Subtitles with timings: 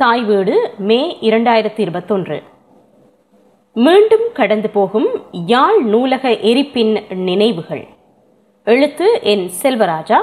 [0.00, 2.36] தாய் வீடு மே இரண்டாயிரத்தி இருபத்தொன்று
[3.76, 5.08] மீண்டும் கடந்து போகும்
[5.46, 7.82] யாழ் நூலக எரிப்பின் நினைவுகள்.
[8.64, 10.18] எழுத்து என் செல்வராஜா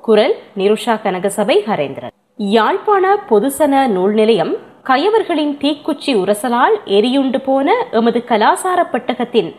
[0.00, 2.14] குரல் நிருஷா கனகசபை ஹரேந்திரன்.
[2.36, 4.52] யாழ்ப்பாண பொதுசன நூல் நிலையம்
[4.84, 9.52] கயவர்களின் தீக்குச்சி உரசலால் எரியுண்டு போன எமது கலாசார பெட்டகத்தின்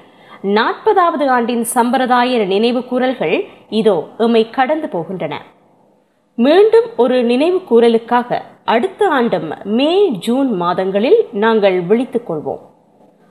[0.57, 3.37] நாற்பதாவது ஆண்டின் சம்பிரதாய நினைவு கூறல்கள்
[3.69, 5.33] இதோ எம்மை கடந்து போகின்றன.
[6.35, 12.63] மீண்டும் ஒரு நினைவு கூறலுக்காக அடுத்த ஆண்டும் மே ஜூன் மாதங்களில் நாங்கள் விழித்துக் கொள்வோம்.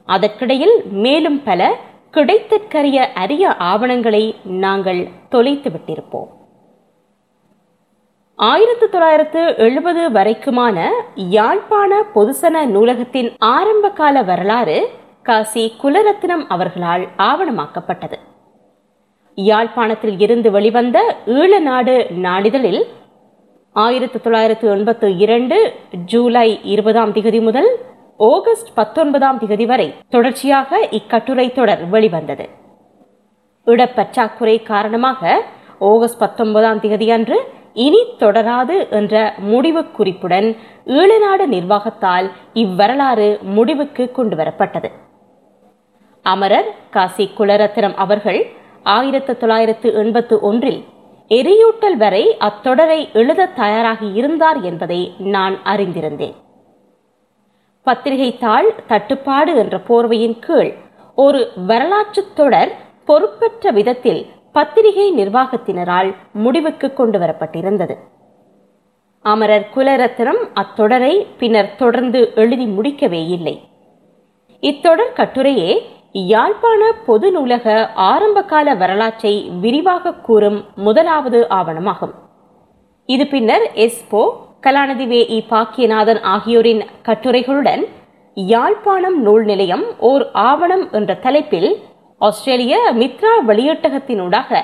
[0.06, 1.76] அதற்கிடையில் மேலும் பல
[2.12, 6.30] கிடைத்தற்கரிய அரிய ஆவணங்களை நாங்கள் தொலைத்து விட்டிருப்போம்.
[8.36, 14.88] ஆயிரத்து தொள்ளாயிரத்து எழுபது வரைக்குமான யாழ்ப்பாண பொதுசன நூலகத்தின் ஆரம்ப கால வரலாறு
[15.22, 18.18] காசி குலரத்னம் அவர்களால் ஆவணமாக்கப்பட்டது.
[19.34, 21.94] யாழ்ப்பாணத்தில் இருந்து வெளிவந்த ஈழநாடு
[22.26, 22.82] நாளிதழில்
[23.76, 25.56] ஆயிரத்தி தொள்ளாயிரத்து எண்பத்து இரண்டு
[26.04, 27.70] ஜூலை இருபதாம் திகதி முதல்
[28.20, 32.46] ஆகஸ்ட் பத்தொன்பதாம் திகதி வரை தொடர்ச்சியாக இக்கட்டுரை தொடர் வெளிவந்தது.
[33.66, 35.22] இடப்பற்றாக்குறை காரணமாக
[35.84, 37.38] ஆகஸ்ட் பத்தொன்பதாம் திகதி அன்று
[37.74, 40.48] இனி தொடராது என்ற முடிவு குறிப்புடன்
[40.94, 44.90] ஈழநாடு நிர்வாகத்தால் இவ்வரலாறு முடிவுக்கு கொண்டு வரப்பட்டது
[46.24, 48.40] அமரர் காசி குலரத்னம் அவர்கள்
[48.88, 50.80] ஆயிரத்தி தொள்ளாயிரத்து எண்பத்து ஒன்றில்
[51.30, 56.34] எரியூட்டல் வரை அத்தொடரை எழுத தயாராகி இருந்தார் என்பதை நான் அறிந்திருந்தேன்.
[57.82, 60.72] பத்திரிகை தாள் தட்டுப்பாடு என்ற போர்வையின் கீழ்
[61.14, 62.72] ஒரு வரலாற்று தொடர்
[63.04, 67.96] பொறுப்பற்ற விதத்தில் பத்திரிகை நிர்வாகத்தினரால் முடிவுக்கு கொண்டு வரப்பட்டிருந்தது.
[69.22, 73.68] அமரர் குலரத்னம் அத்தொடரை பின்னர் தொடர்ந்து எழுதி முடிக்கவே இல்லை.
[74.60, 75.80] இத்தொடர் கட்டுரையே
[76.14, 77.64] யாழ்ப்பாண பொது நூலக
[78.10, 82.12] ஆரம்பகால வரலாற்றை விரிவாக கூறும் முதலாவது ஆவணமாகும்.
[83.08, 84.22] இது பின்னர் எஸ்போ
[84.66, 87.82] கலாநிதி வே இ பாக்கியநாதன் ஆகியோரின் கட்டுரைகளுடன்
[88.36, 91.68] யாழ்ப்பாணம் நூல் நிலையம் ஓர் ஆவணம் என்ற தலைப்பில்
[92.20, 94.62] ஆஸ்திரேலிய மித்ரா வெளியீட்டகத்தினூடாக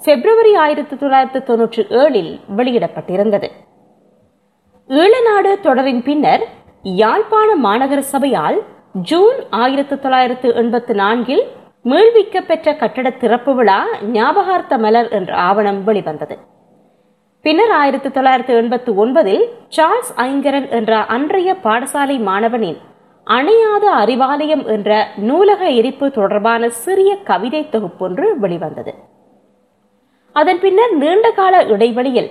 [0.00, 3.48] பிப்ரவரி ஆயிரத்தி தொள்ளாயிரத்தி தொன்னூற்றி ஏழில் வெளியிடப்பட்டிருந்தது.
[4.90, 6.44] ஈழநாடு தொடரின் பின்னர்
[7.00, 8.60] யாழ்ப்பாண மாநகர சபையால்
[8.94, 11.42] ஜூன் ஆயிரத்தி தொள்ளாயிரத்து எண்பத்தி நான்கில்
[11.84, 16.38] மீள்விக்க பெற்ற கட்டட திறப்பு விழா ஞாபகார்த்த மலர் என்ற ஆவணம் வெளிவந்தது.
[17.44, 19.44] பின்னர் ஆயிரத்தி தொள்ளாயிரத்து எண்பத்தி ஒன்பதில்
[19.76, 22.80] சார்ல்ஸ் ஐங்கரன் என்ற அன்றைய பாடசாலை மாணவனின்
[23.26, 28.94] அணையாத அறிவாலயம் என்ற நூலக எரிப்பு தொடர்பான சிறிய கவிதை தொகுப்பொன்று வெளிவந்தது.
[30.32, 32.30] அதன் பின்னர் நீண்டகால இடைவெளியில்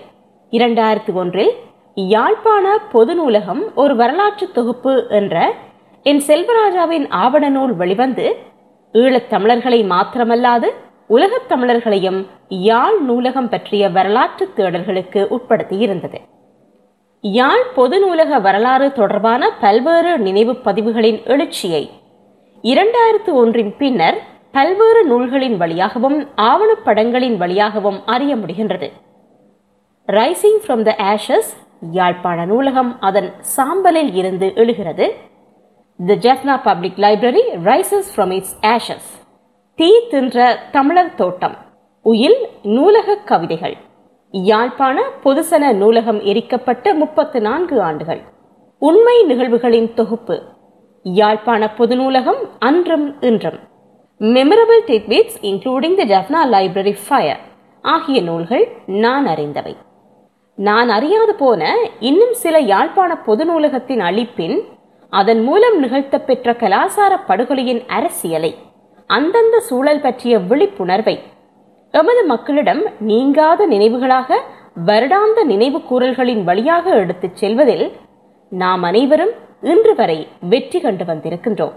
[0.51, 1.51] இரண்டாயிரத்தி ஒன்றில்
[1.95, 5.53] யாழ்ப்பாண பொது நூலகம் ஒரு வரலாற்று தொகுப்பு என்ற
[6.09, 8.35] என் செல்வராஜாவின் ஆவண நூல் வெளிவந்து
[8.91, 10.65] ஈழத் தமிழர்களை மாத்திரமல்லாது
[11.07, 16.15] உலகத் தமிழர்களையும் யாழ் நூலகம் பற்றிய வரலாற்று தேடல்களுக்கு உட்படுத்தியிருந்தது.
[17.21, 21.89] யாழ் பொது நூலக வரலாறு தொடர்பான பல்வேறு நினைவு பதிவுகளின் எழுச்சியை
[22.61, 24.21] இரண்டாயிரத்து ஒன்றின் பின்னர்
[24.51, 28.91] பல்வேறு நூல்களின் வழியாகவும் ஆவணப்படங்களின் வழியாகவும் அறிய முடிகின்றது.
[30.07, 31.57] ரைசிங் ஃப்ரம் த ஆஷஸ்
[31.91, 35.27] யாழ்ப்பாண நூலகம் அதன் சாம்பலில் இருந்து எழுகிறது.
[36.07, 39.09] The Jaffna public library rises from its ashes
[39.79, 41.55] தீ தின்ற தமிழர் தோட்டம்.
[42.05, 43.75] உயில் நூலக கவிதைகள்.
[44.31, 48.21] யாழ்ப்பாண பொதுசன நூலகம் எரிக்கப்பட்ட முப்பத்து நான்கு ஆண்டுகள்.
[48.81, 50.37] உண்மை நிகழ்வுகளின் தொகுப்பு.
[51.03, 53.59] யாழ்ப்பாண பொது நூலகம் அன்றும் இன்றும்.
[54.19, 57.43] Memorable tidbits including the Jaffna library fire
[57.81, 59.77] ஆகிய நூல்கள் நான் அறிந்தவை.
[60.57, 64.59] நான் அறியாது போன இன்னும் சில யாழ்ப்பாண பொது நூலகத்தின் அழிப்பின்
[65.13, 68.55] அதன் மூலம் நிகழ்த்தப்பெற்ற கலாசார படுகொலையின் அரசியலை
[69.09, 71.19] அந்தந்த சூழல் பற்றிய விழிப்புணர்வை
[71.93, 74.37] எமது மக்களிடம் நீங்காத நினைவுகளாக
[74.85, 77.91] வருடாந்த நினைவு கூறல்களின் வழியாக எடுத்துச் செல்வதில்
[78.51, 81.73] நாம் அனைவரும் இன்று வரை வெற்றி கண்டு வந்திருக்கின்றோம்.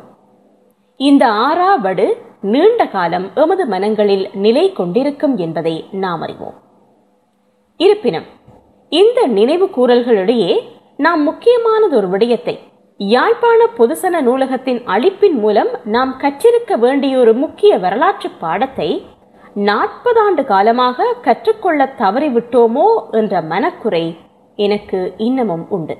[1.00, 2.06] இந்த ஆறாவடு
[2.40, 6.58] நீண்ட காலம் எமது மனங்களில் நிலை கொண்டிருக்கும் என்பதை நாம் அறிவோம்.
[7.80, 8.28] இருப்பினும்
[8.92, 10.52] இந்த நினைவு கூறல்களிடையே
[10.96, 12.56] நாம் முக்கியமானது ஒரு விடயத்தை
[13.08, 19.06] யாழ்ப்பாண பொதுசன நூலகத்தின் அழிப்பின் மூலம் நாம் கற்றிருக்க வேண்டிய ஒரு முக்கிய வரலாற்று பாடத்தை
[19.54, 24.16] நாற்பது ஆண்டு காலமாக கற்றுக்கொள்ள தவறிவிட்டோமோ என்ற மனக்குறை
[24.56, 25.96] எனக்கு இன்னமும் உண்டு.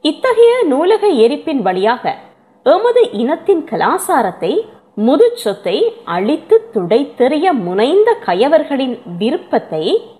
[0.00, 2.14] இத்தகைய நூலக எரிப்பின் வழியாக
[2.62, 4.52] எமது இனத்தின் கலாசாரத்தை
[4.94, 10.12] முது சொத்தை அழித்து துடைத்தெறிய முனைந்த கயவர்களின் விருப்பத்தை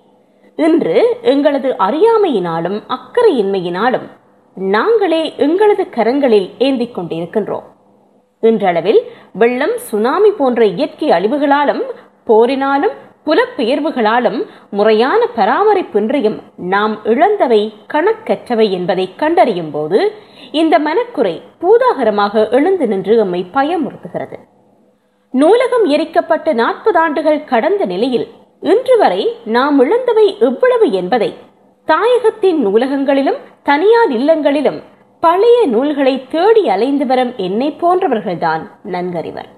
[0.56, 4.06] இன்று எங்களது அறியாமையினாலும் அக்கறையின்மையினாலும்
[4.56, 7.66] நாங்களே எங்களது கரங்களில் ஏந்திக் கொண்டிருக்கின்றோம்
[8.40, 9.00] இன்றளவில்
[9.32, 11.82] வெள்ளம் சுனாமி போன்ற இயற்கை அழிவுகளாலும்
[12.26, 20.12] போரினாலும் புலப்பெயர்வுகளாலும் முறையான பராமரிப்பின்றியும் நாம் இழந்தவை கணக்கற்றவை என்பதை கண்டறியும் போது
[20.52, 24.38] இந்த மனக்குறை பூதாகரமாக எழுந்து நின்று எம்மை பயமுறுத்துகிறது.
[25.30, 28.28] நூலகம் எரிக்கப்பட்டு நாற்பது ஆண்டுகள் கடந்த நிலையில்
[28.60, 31.34] இன்று வரை நாம் இழந்தவை எவ்வளவு என்பதை
[31.86, 34.82] தாயகத்தின் நூலகங்களிலும் தனியார் இல்லங்களிலும்
[35.20, 39.48] பழைய நூல்களை தேடி அலைந்து வரும் என்னை போன்றவர்கள்தான் நன்கறிவர்.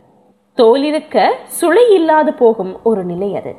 [0.55, 1.31] தோலிருக்க
[1.61, 3.55] சுளை இல்லாது போகும் ஒரு நிலை அது.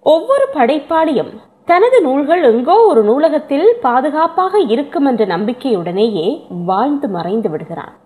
[0.00, 7.96] ஒவ்வொரு படைப்பாளியும் தனது நூல்கள் எங்கோ ஒரு நூலகத்தில் பாதுகாப்பாக இருக்கும் என்ற நம்பிக்கையுடனேயே வாழ்ந்து மறைந்து விடுகிறான்.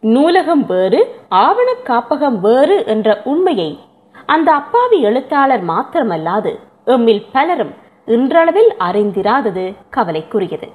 [0.00, 3.78] நூலகம் வேறு ஆவணக் காப்பகம் வேறு என்ற உண்மையை
[4.26, 9.64] அந்த அப்பாவி எழுத்தாளர் மாத்திரமல்லாது எம்மில் பலரும் இன்றளவில் அறிந்திராதது
[9.96, 10.68] கவலைக்குரியது.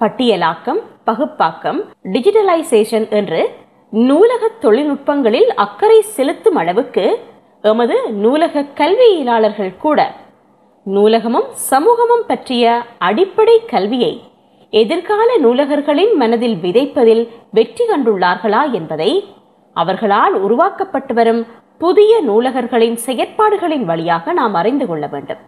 [0.00, 1.80] பட்டியலாக்கம் பகுப்பாக்கம்
[2.14, 3.40] டிஜிட்டலைசேஷன் என்று
[3.92, 7.04] நூலக தொழில்நுட்பங்களில் அக்கறை செலுத்தும் அளவுக்கு
[7.64, 10.00] எமது நூலக கல்வியியலாளர்கள் கூட
[10.86, 12.64] நூலகமும் சமூகமும் பற்றிய
[12.98, 14.12] அடிப்படை கல்வியை
[14.72, 19.10] எதிர்கால நூலகர்களின் மனதில் விதைப்பதில் வெற்றி கண்டுள்ளார்களா என்பதை
[19.76, 21.46] அவர்களால் உருவாக்கப்பட்டு வரும்
[21.78, 25.38] புதிய நூலகர்களின் செயற்பாடுகளின் வழியாக நாம் அறிந்து கொள்ள வேண்டும்.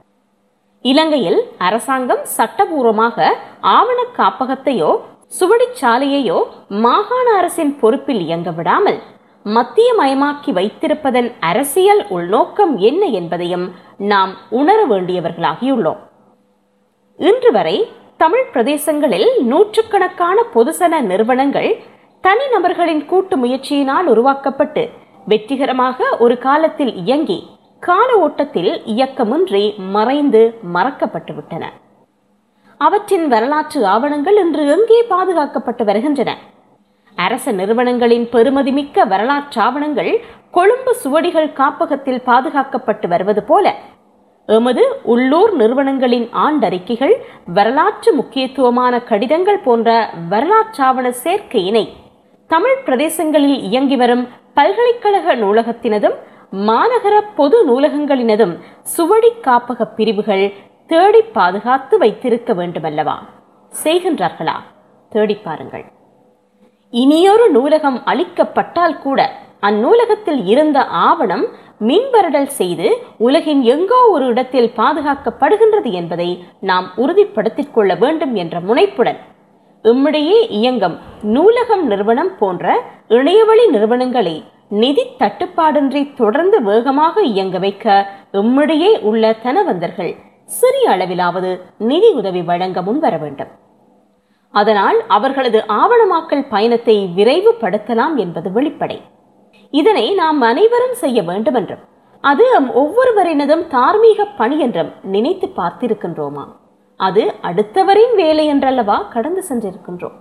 [0.84, 3.26] இலங்கையில் அரசாங்கம் சட்டபூர்வமாக
[3.60, 4.90] ஆவண காப்பகத்தையோ
[5.38, 6.38] சுவடிச்சாலையையோ
[6.68, 8.98] மாகாண அரசின் பொறுப்பில் இயங்க விடாமல்
[9.44, 16.00] மத்திய மயமாக்கி வைத்திருப்பதன் அரசியல் உள்நோக்கம் என்ன என்பதையும் நாம் உணர வேண்டியவர்களாகியுள்ளோம்.
[17.18, 17.76] இன்று வரை
[18.16, 21.70] தமிழ் பிரதேசங்களில் நூற்றுக்கணக்கான பொதுசன நிறுவனங்கள்
[22.24, 24.88] தனிநபர்களின் கூட்டு முயற்சியினால் உருவாக்கப்பட்டு
[25.26, 27.46] வெற்றிகரமாக ஒரு காலத்தில் இயங்கி
[27.82, 29.62] கால ஓட்டத்தில் இயக்கமின்றி
[29.94, 30.40] மறைந்து
[30.74, 31.64] மறக்கப்பட்டுவிட்டன.
[32.80, 36.30] அவற்றின் வரலாற்று ஆவணங்கள் இன்று எங்கே பாதுகாக்கப்பட்டு வருகின்றன?
[37.18, 40.12] அரச நிறுவனங்களின் பெருமதிமிக்க வரலாற்று ஆவணங்கள்
[40.50, 43.66] கொழும்பு சுவடிகள் காப்பகத்தில் பாதுகாக்கப்பட்டு வருவது போல
[44.48, 47.14] எமது உள்ளூர் நிறுவனங்களின் ஆண்டறிக்கைகள்
[47.54, 49.90] வரலாற்று முக்கியத்துவமான கடிதங்கள் போன்ற
[50.30, 51.84] வரலாற்றாவண சேர்க்கையினை
[52.50, 54.24] தமிழ் பிரதேசங்களில் இயங்கி வரும்
[54.54, 56.16] பல்கலைக்கழக நூலகத்தினதும்
[56.52, 60.52] மாநகர பொது நூலகங்களினதும் சுவடி காப்பக பிரிவுகள்
[60.86, 63.16] தேடி பாதுகாத்து வைத்திருக்க வேண்டுமல்லவா?
[63.84, 64.56] செய்கின்றார்களா?
[65.08, 65.84] தேடி பாருங்கள்.
[66.90, 71.46] இனியொரு நூலகம் அளிக்கப்பட்டால் கூட அந்நூலகத்தில் இருந்த ஆவணம்
[71.80, 72.88] மின்வரடல் செய்து
[73.18, 79.16] உலகின் எங்கோ ஒரு இடத்தில் பாதுகாக்கப்படுகின்றது என்பதை நாம் உறுதிப்படுத்திக் கொள்ள வேண்டும் என்ற முனைப்புடன்
[79.84, 84.44] இம்மிடையே இயங்கும் நூலகம் நிறுவனம் போன்ற இணையவழி நிறுவனங்களை
[84.80, 87.86] நிதி தட்டுப்பாடின்றி தொடர்ந்து வேகமாக இயங்க வைக்க
[88.40, 90.12] எம்மிடையே உள்ள தனவந்தர்கள்
[90.58, 91.50] சிறிய அளவிலாவது
[91.90, 93.52] நிதி உதவி வழங்க முன்வர வேண்டும்.
[94.54, 98.98] அதனால் அவர்களது ஆவணமாக்கல் பயணத்தை விரைவுபடுத்தலாம் என்பது வெளிப்படை.
[99.72, 101.84] இதனை நாம் அனைவரும் செய்ய வேண்டும் என்றும்
[102.24, 102.44] அது
[102.82, 106.44] ஒவ்வொருவரினதும் தார்மீக பணி என்றும் நினைத்து பார்த்திருக்கின்றோமா?
[107.00, 110.18] அது அடுத்தவரின் வேலை என்றல்லவா கடந்து சென்றிருக்கின்றோம்.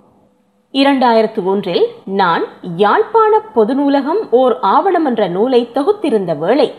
[0.73, 2.43] இரண்டாயிரத்து ஒன்றில் நான்
[2.75, 6.73] யாழ்ப்பாண பொது நூலகம் ஓர் ஆவணம் என்ற நூலை தொகுத்திருந்த வேளை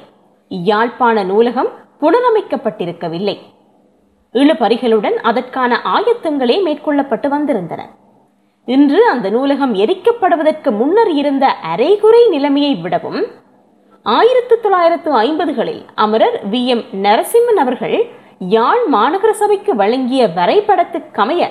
[0.48, 1.68] யாழ்ப்பாண நூலகம்
[2.00, 3.38] புனரமைக்கப்பட்டிருக்கவில்லை.
[4.34, 7.80] இழுபறிகளுடன் அதற்கான ஆயத்தங்களே மேற்கொள்ளப்பட்டு வந்திருந்தன.
[8.64, 13.26] இன்று அந்த நூலகம் எரிக்கப்படுவதற்கு முன்னர் இருந்த அரைகுறை நிலைமையை விடவும்
[14.02, 16.64] ஆயிரத்து தொள்ளாயிரத்து ஐம்பதுகளில் அமரர் வி.
[16.64, 16.84] எம்.
[16.92, 18.06] நரசிம்மன் அவர்கள்
[18.38, 21.48] யாழ் மாநகர சபைக்கு வழங்கிய வரைபடத்துக்கமைய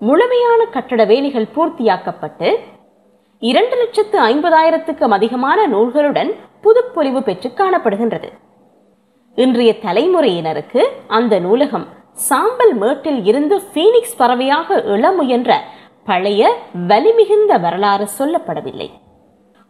[0.00, 2.48] முழுமையான கட்டட வேலைகள் பூர்த்தியாக்கப்பட்டு
[3.42, 6.30] இரண்டு லட்சத்து ஐம்பதாயிரத்துக்கும் அதிகமான நூல்களுடன்
[6.64, 8.28] புதுப்பொலிவு பெற்று காணப்படுகின்றது.
[9.38, 10.82] இன்றைய தலைமுறையினருக்கு
[11.18, 11.86] அந்த நூலகம்
[12.28, 15.60] சாம்பல் மேட்டில் இருந்து ஃபீனிக்ஸ் பறவையாக இள முயன்ற
[16.04, 16.50] பழைய
[16.90, 18.88] வலிமிகுந்த வரலாறு சொல்லப்படவில்லை.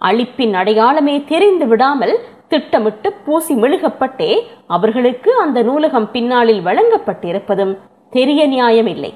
[0.01, 2.15] அழிப்பின் அடையாளமே தெரிந்து விடாமல்
[2.49, 4.31] திட்டமிட்டு பூசி மெழுகப்பட்டே
[4.67, 7.75] அவர்களுக்கு அந்த நூலகம் பின்னாளில் வழங்கப்பட்டிருப்பதும்
[8.11, 9.13] தெரிய நியாயமில்லை.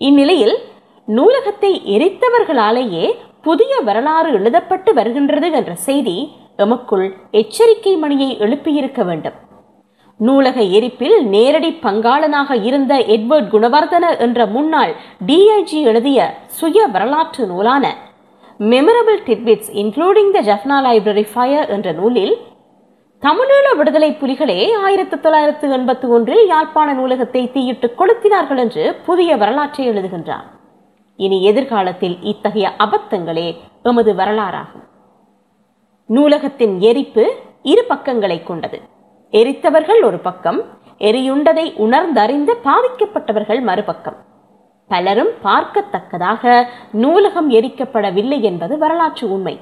[0.00, 0.56] இந்நிலையில்
[1.08, 3.06] நூலகத்தை எரித்தவர்களாலேயே
[3.42, 6.16] புதிய வரலாறு எழுதப்பட்டு வருகின்றது என்ற செய்தி
[6.58, 9.36] எமக்குள் எச்சரிக்கை மணியை எழுப்பியிருக்க வேண்டும்.
[10.20, 14.92] நூலக எரிப்பில் நேரடி பங்காளனாக இருந்த எட்வர்ட் குணவர்தன என்ற முன்னாள்
[15.26, 17.84] டிஐஜி எழுதிய சுய வரலாற்று நூலான
[18.60, 22.34] memorable tidbits including the Jaffna library fire என்ற நூலில்
[23.22, 30.46] தமிழீழ விடுதலை புலிகளே ஆயிரத்தி தொள்ளாயிரத்து எண்பத்தி ஒன்றில் யாழ்ப்பாண நூலகத்தை தீயிட்டு கொளுத்தினார்கள் என்று புதிய வரலாற்றை எழுதுகின்றார்.
[31.16, 34.84] இனி எதிர்காலத்தில் இத்தகைய அபத்தங்களே எமது வரலாறாகும்.
[36.08, 37.24] நூலகத்தின் எரிப்பு
[37.62, 38.80] இரு பக்கங்களை கொண்டது.
[39.32, 40.60] எரித்தவர்கள் ஒரு பக்கம்
[40.98, 44.18] எரியுண்டதை உணர்ந்தறிந்து பாதிக்கப்பட்டவர்கள் மறுபக்கம்.
[44.88, 49.56] பலரும் பார்க்கத்தக்கதாக நூலகம் எரிக்கப்படவில்லை என்பது வரலாற்று உண்மை.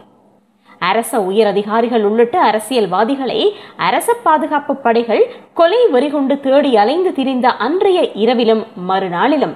[0.79, 8.67] அரச உயர் அதிகாரிகள் உள்ளிட்ட அரசியல்வாதிகளை அரச பாதுகாப்பு படைகள் கொலை வெறிகொண்டு தேடி அலைந்து திரிந்த அன்றைய இரவிலும்
[8.89, 9.55] மறுநாளிலும்.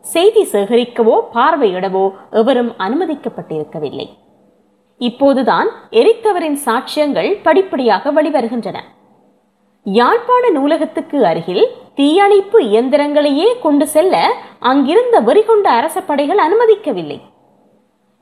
[0.00, 4.08] செய்தி சேகரிக்கவோ பார்வையிடவோ எவரும் அனுமதிக்கப்பட்டிருக்கவில்லை.
[4.98, 8.76] இப்போதுதான் எரித்தவரின் சாட்சியங்கள் படிப்படியாக வெளிவருகின்றன.
[9.84, 17.20] யாழ்ப்பாண நூலகத்துக்கு அருகில் தீயணைப்பு இயந்திரங்களையே கொண்டு செல்ல அங்கிருந்த வெறிகொண்ட அரச படைகள் அனுமதிக்கவில்லை.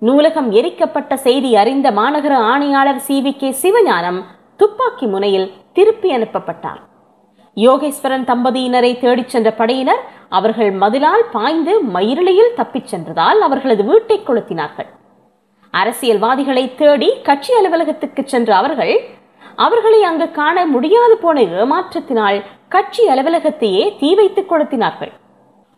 [0.07, 4.19] நூலகம் எரிக்கப்பட்ட செய்தி அறிந்த மாநகர ஆணையாளர் சி வி கே சிவஞானம்
[4.57, 6.79] துப்பாக்கி முனையில் திருப்பி அனுப்பப்பட்டார்.
[7.57, 14.89] யோகேஸ்வரன் தம்பதியினரை தேடிச் சென்ற படையினர் அவர்கள் மதிலால் பாய்ந்து மயிரிழையில் தப்பிச் சென்றதால் அவர்களது வீட்டை கொளுத்தினார்கள்.
[15.71, 18.95] அரசியல்வாதிகளை தேடி கட்சி அலுவலகத்துக்கு சென்ற அவர்கள்
[19.57, 22.39] அவர்களை அங்கு காண முடியாது போன ஏமாற்றத்தினால்
[22.69, 25.13] கட்சி அலுவலகத்தையே தீ வைத்துக் கொளுத்தினார்கள்.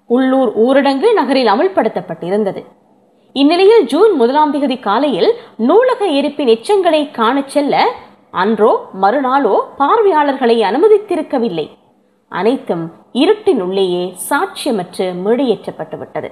[0.06, 2.62] உள்ளூர் ஊரடங்கு நகரில் அமல்படுத்தப்பட்டிருந்தது.
[3.34, 5.28] இந்நிலையில் ஜூன் முதலாம் தேதி காலையில்
[5.68, 7.74] நூலக எரிப்பின் எச்சங்களை காணச் செல்ல
[8.42, 8.70] அன்றோ
[9.02, 11.66] மறுநாளோ பார்வையாளர்களை அனுமதித்திருக்கவில்லை.
[12.32, 12.84] அனைத்தும்
[13.22, 16.30] இருட்டின் உள்ளேயே சாட்சியமற்று மேடையேற்றப்பட்டுவிட்டது.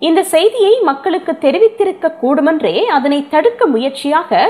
[0.00, 4.40] இந்த செய்தியை மக்களுக்கு தெரிவித்திருக்க கூடுமென்றே அதனை தடுக்க முயற்சியாக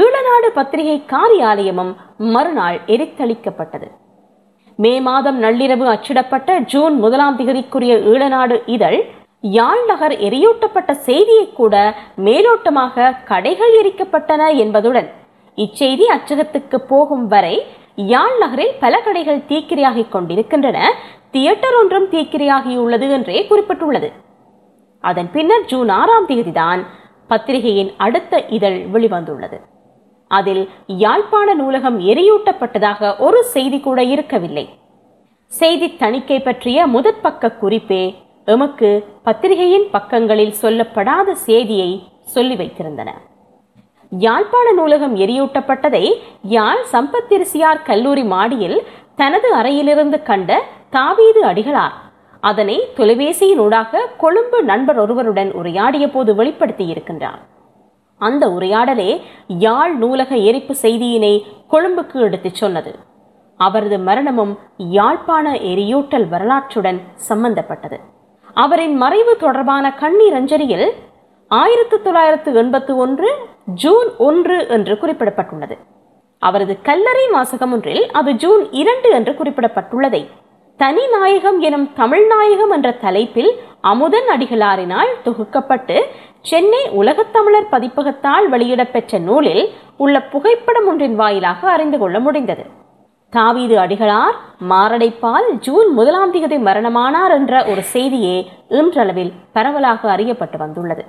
[0.00, 1.94] ஈழநாடு பத்திரிகை காரியாலயமும்
[2.34, 3.88] மறுநாள் எரித்தளிக்கப்பட்டது.
[4.78, 9.00] மே மாதம் நள்ளிரவு அச்சிடப்பட்ட ஜூன் முதலாம் திகதிக்குரிய ஈழநாடு இதழ்
[9.42, 15.08] யாழ் நகர் எரியூட்டப்பட்ட செய்தியை கூட மேலோட்டமாக கடைகள் எரிக்கப்பட்டன என்பதுடன்
[15.56, 20.78] இச்செய்தி அச்சகத்துக்கு போகும் வரை யாழ் நகரில் பல கடைகள் தீக்கிரையாகிக் கொண்டிருக்கின்றன.
[21.30, 24.12] தியேட்டர் ஒன்றும் தீக்கிரையாகியுள்ளது என்றே குறிப்பிட்டுள்ளது.
[25.00, 26.86] அதன் பின்னர் ஜூன் ஆறாம் தேதிதான்
[27.26, 29.60] பத்திரிகையின் அடுத்த இதழ் வெளிவந்துள்ளது.
[30.28, 34.78] அதில் யாழ்ப்பாண நூலகம் எரியூட்டப்பட்டதாக ஒரு செய்தி கூட இருக்கவில்லை.
[35.46, 38.88] செய்தி தணிக்கை பற்றிய முதற்பக்க குறிப்பே எமக்கு
[39.22, 41.90] பத்திரிகையின் பக்கங்களில் சொல்லப்படாத செய்தியை
[42.24, 43.10] சொல்லி வைத்திருந்தன.
[44.10, 46.04] யாழ்ப்பாண நூலகம் எரியூட்டப்பட்டதை
[46.42, 48.78] யாழ் சம்பத்திரிசியார் கல்லூரி மாடியில்
[49.16, 51.96] தனது அறையிலிருந்து கண்ட தாவீது அடிகளார்
[52.40, 57.42] அதனை தொலைபேசியினூடாக கொழும்பு நண்பர் ஒருவருடன் உரையாடிய போது வெளிப்படுத்தி இருக்கின்றார்
[58.20, 61.34] அந்த உரையாடலே யாழ் நூலக எரிப்பு செய்தியினை
[61.70, 62.94] கொழும்புக்கு எடுத்துச் சொன்னது.
[63.56, 68.00] அவரது மரணமும் யாழ்ப்பாண எரியூட்டல் வரலாற்றுடன் சம்பந்தப்பட்டது.
[68.54, 70.88] அவரின் மறைவு தொடர்பான கண்ணீர் அஞ்சலியில்
[71.48, 73.28] ஆயிரத்தி தொள்ளாயிரத்து எண்பத்தி ஒன்று
[73.74, 75.78] ஜூன் ஒன்று என்று குறிப்பிடப்பட்டுள்ளது.
[76.38, 80.28] அவரது கல்லறை வாசகம் ஒன்றில் அது ஜூன் இரண்டு என்று குறிப்பிடப்பட்டுள்ளதை
[80.76, 86.02] தனி நாயகம் எனும் தமிழ் நாயகம் என்ற தலைப்பில் அமுதன் அடிகளாரினால் தொகுக்கப்பட்டு
[86.42, 92.64] சென்னை உலகத்தமிழர் பதிப்பகத்தால் வெளியிடப்பெற்ற நூலில் உள்ள புகைப்படம் ஒன்றின் வாயிலாக அறிந்து கொள்ள முடிந்தது.
[93.32, 94.36] தாவீது அடிகளார்
[94.70, 98.36] மாரடைப்பால் ஜூன் முதலாம் தேதி மரணமானார் என்ற ஒரு செய்தியே
[98.68, 101.04] இன்றளவில் பரவலாக அறியப்பட்டு வந்துள்ளது.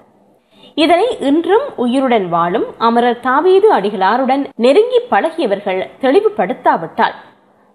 [0.75, 7.15] இதனை இன்றும் உயிருடன் வாழும் அமரர் தாவீது அடிகளாருடன் நெருங்கி பழகியவர்கள் தெளிவுபடுத்தாவிட்டால்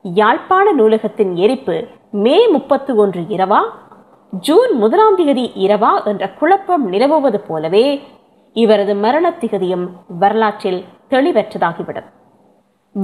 [0.02, 1.76] யாழ்ப்பாண நூலகத்தின் எரிப்பு
[2.25, 3.61] மே முப்பத்து ஒன்று இரவா
[4.33, 7.87] ஜூன் முதலாம் திகதி இரவா என்ற குழப்பம் நிலவுவது போலவே
[8.57, 9.87] இவரது மரண திகதியும்
[10.19, 12.09] வரலாற்றில் தெளிவற்றதாகிவிடும்.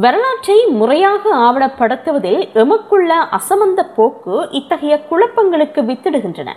[0.03, 6.51] வரலாற்றை முறையாக ஆவணப்படுத்துவதில் எமக்குள்ள அசமந்த போக்கு இத்தகைய குழப்பங்களுக்கு வித்திடுகின்றன.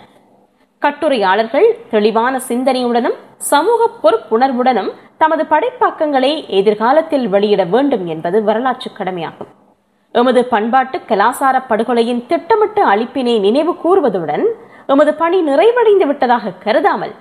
[0.82, 3.16] கட்டுரையாளர்கள் தெளிவான சிந்தனையுடனும்
[3.50, 9.50] சமூக பொறுப்புணர்வுடனும் தமது படைப்பாக்கங்களை எதிர்காலத்தில் வெளியிட வேண்டும் என்பது வரலாற்று கடமையாகும்.
[10.14, 14.46] எமது பண்பாட்டு கலாசார படுகொலையின் திட்டமிட்ட அழிப்பினை நினைவு கூறுவதுடன்
[14.86, 17.14] எமது பணி நிறைவடைந்து விட்டதாக கருதாமல்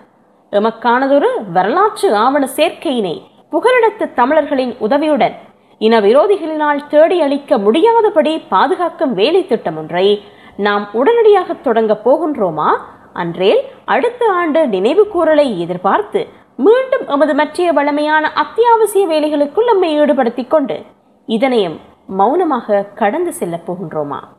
[0.54, 3.16] எமக்கானதொரு வரலாற்று ஆவண சேர்க்கையினை
[3.52, 5.36] புகலிடத்து தமிழர்களின் உதவியுடன்
[5.78, 10.24] இன விரோதிகளினால் தேடி அளிக்க முடியாதபடி பாதுகாக்கும் வேலை திட்டம் ஒன்றை
[10.58, 12.70] நாம் உடனடியாக தொடங்க போகின்றோமா?
[13.14, 16.22] அன்றேல் அடுத்த ஆண்டு நினைவு கூறலை எதிர்பார்த்து
[16.56, 20.78] மீண்டும் எமது மற்றைய வளமையான அத்தியாவசிய வேலைகளுக்குள் நம்மை ஈடுபடுத்திக் கொண்டு
[21.26, 24.20] இதனையும் மௌனமாக கடந்து செல்லப் போகின்றோமா?